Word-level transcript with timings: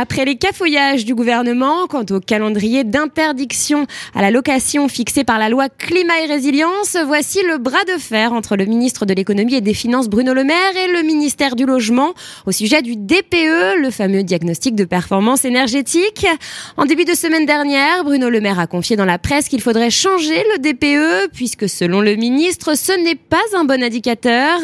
Après 0.00 0.24
les 0.24 0.36
cafouillages 0.36 1.04
du 1.04 1.16
gouvernement 1.16 1.88
quant 1.88 2.04
au 2.10 2.20
calendrier 2.20 2.84
d'interdiction 2.84 3.84
à 4.14 4.22
la 4.22 4.30
location 4.30 4.86
fixé 4.86 5.24
par 5.24 5.40
la 5.40 5.48
loi 5.48 5.68
Climat 5.68 6.20
et 6.22 6.26
Résilience, 6.26 6.96
voici 7.04 7.40
le 7.42 7.58
bras 7.58 7.82
de 7.92 7.98
fer 7.98 8.32
entre 8.32 8.54
le 8.54 8.64
ministre 8.64 9.06
de 9.06 9.14
l'économie 9.14 9.56
et 9.56 9.60
des 9.60 9.74
finances 9.74 10.08
Bruno 10.08 10.34
Le 10.34 10.44
Maire 10.44 10.76
et 10.76 10.92
le 10.92 11.02
ministère 11.02 11.56
du 11.56 11.66
logement 11.66 12.14
au 12.46 12.52
sujet 12.52 12.80
du 12.80 12.94
DPE, 12.94 13.80
le 13.82 13.90
fameux 13.90 14.22
diagnostic 14.22 14.76
de 14.76 14.84
performance 14.84 15.44
énergétique. 15.44 16.28
En 16.76 16.84
début 16.84 17.04
de 17.04 17.14
semaine 17.14 17.44
dernière, 17.44 18.04
Bruno 18.04 18.30
Le 18.30 18.40
Maire 18.40 18.60
a 18.60 18.68
confié 18.68 18.94
dans 18.94 19.04
la 19.04 19.18
presse 19.18 19.48
qu'il 19.48 19.60
faudrait 19.60 19.90
changer 19.90 20.44
le 20.54 20.60
DPE 20.60 21.32
puisque 21.34 21.68
selon 21.68 22.02
le 22.02 22.14
ministre, 22.14 22.76
ce 22.76 22.92
n'est 22.92 23.16
pas 23.16 23.42
un 23.56 23.64
bon 23.64 23.82
indicateur. 23.82 24.60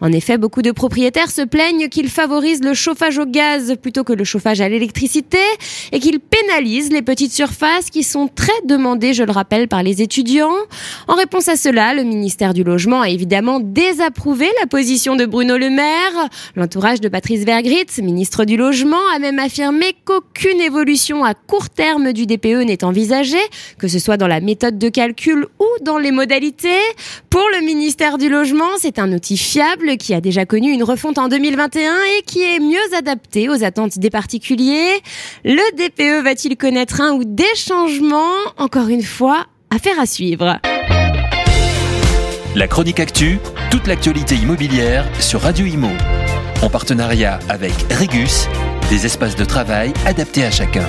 En 0.00 0.12
effet, 0.12 0.38
beaucoup 0.38 0.62
de 0.62 0.70
propriétaires 0.70 1.32
se 1.32 1.42
plaignent 1.42 1.88
qu'il 1.88 2.08
favorise 2.08 2.62
le 2.62 2.72
chauffage 2.72 3.18
au 3.18 3.26
gaz 3.26 3.74
plutôt 3.82 4.04
que 4.04 4.12
le 4.12 4.22
chauffage 4.22 4.60
à 4.60 4.68
l'électricité 4.76 5.38
et 5.92 6.00
qu'il 6.00 6.20
pénalise 6.20 6.90
les 6.90 7.02
petites 7.02 7.32
surfaces 7.32 7.90
qui 7.90 8.02
sont 8.02 8.28
très 8.28 8.52
demandées, 8.64 9.14
je 9.14 9.22
le 9.22 9.32
rappelle, 9.32 9.68
par 9.68 9.82
les 9.82 10.02
étudiants. 10.02 10.54
En 11.08 11.14
réponse 11.14 11.48
à 11.48 11.56
cela, 11.56 11.94
le 11.94 12.02
ministère 12.04 12.52
du 12.52 12.62
Logement 12.62 13.00
a 13.00 13.08
évidemment 13.08 13.60
désapprouvé 13.60 14.46
la 14.60 14.66
position 14.66 15.16
de 15.16 15.24
Bruno 15.24 15.56
Le 15.56 15.70
Maire. 15.70 16.28
L'entourage 16.56 17.00
de 17.00 17.08
Patrice 17.08 17.44
Vergrit, 17.44 17.86
ministre 18.02 18.44
du 18.44 18.56
Logement, 18.56 19.00
a 19.14 19.18
même 19.18 19.38
affirmé 19.38 19.94
qu'aucune 20.04 20.60
évolution 20.60 21.24
à 21.24 21.34
court 21.34 21.70
terme 21.70 22.12
du 22.12 22.26
DPE 22.26 22.64
n'est 22.66 22.84
envisagée, 22.84 23.36
que 23.78 23.88
ce 23.88 23.98
soit 23.98 24.16
dans 24.16 24.26
la 24.26 24.40
méthode 24.40 24.78
de 24.78 24.88
calcul 24.88 25.46
ou 25.58 25.84
dans 25.84 25.98
les 25.98 26.10
modalités. 26.10 26.68
Pour 27.30 27.46
le 27.58 27.64
ministère 27.64 28.18
du 28.18 28.28
Logement, 28.28 28.76
c'est 28.78 28.98
un 28.98 29.12
outil 29.12 29.36
fiable 29.36 29.96
qui 29.96 30.14
a 30.14 30.20
déjà 30.20 30.44
connu 30.44 30.72
une 30.72 30.82
refonte 30.82 31.18
en 31.18 31.28
2021 31.28 31.94
et 32.18 32.22
qui 32.22 32.42
est 32.42 32.58
mieux 32.58 32.76
adapté 32.96 33.48
aux 33.48 33.64
attentes 33.64 33.98
des 33.98 34.10
particuliers 34.10 34.65
le 35.44 35.76
DPE 35.76 36.24
va-t-il 36.24 36.56
connaître 36.56 37.00
un 37.00 37.12
ou 37.12 37.24
des 37.24 37.44
changements? 37.56 38.34
Encore 38.56 38.88
une 38.88 39.02
fois, 39.02 39.46
affaire 39.74 39.98
à 40.00 40.06
suivre. 40.06 40.58
La 42.54 42.68
chronique 42.68 43.00
actu, 43.00 43.38
toute 43.70 43.86
l'actualité 43.86 44.34
immobilière 44.34 45.06
sur 45.20 45.42
Radio 45.42 45.66
Imo. 45.66 45.90
En 46.62 46.70
partenariat 46.70 47.38
avec 47.48 47.74
Regus, 47.92 48.48
des 48.88 49.04
espaces 49.04 49.36
de 49.36 49.44
travail 49.44 49.92
adaptés 50.06 50.44
à 50.44 50.50
chacun. 50.50 50.88